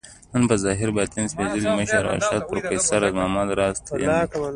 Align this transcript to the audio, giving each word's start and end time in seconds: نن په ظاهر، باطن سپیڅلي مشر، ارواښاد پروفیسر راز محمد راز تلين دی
نن 0.31 0.43
په 0.49 0.55
ظاهر، 0.63 0.89
باطن 0.97 1.25
سپیڅلي 1.31 1.69
مشر، 1.79 2.01
ارواښاد 2.07 2.41
پروفیسر 2.49 3.01
راز 3.03 3.13
محمد 3.17 3.49
راز 3.59 3.75
تلين 3.85 4.07
دی 4.15 4.39